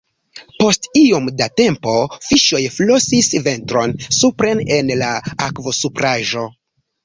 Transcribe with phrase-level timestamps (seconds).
[0.61, 1.93] Post iom da tempo
[2.29, 5.15] fiŝoj flosis ventron supren en la
[5.53, 6.51] akvosupraĵo.